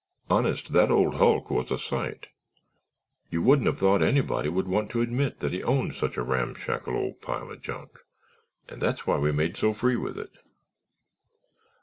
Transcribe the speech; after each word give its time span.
Honest, 0.31 0.73
that 0.73 0.89
old 0.89 1.17
hulk 1.17 1.51
was 1.51 1.69
a 1.69 1.77
sight. 1.77 2.25
You 3.29 3.43
wouldn't 3.43 3.67
have 3.67 3.77
thought 3.77 4.01
anybody 4.01 4.49
would 4.49 4.67
want 4.67 4.89
to 4.89 5.01
admit 5.01 5.41
that 5.41 5.53
he 5.53 5.61
owned 5.61 5.93
such 5.93 6.17
a 6.17 6.23
ramshackle 6.23 6.95
old 6.95 7.21
pile 7.21 7.51
of 7.51 7.61
junk 7.61 7.99
and 8.67 8.81
that's 8.81 9.05
why 9.05 9.19
we 9.19 9.31
made 9.31 9.57
so 9.57 9.73
free 9.73 9.95
with 9.97 10.17
it. 10.17 10.39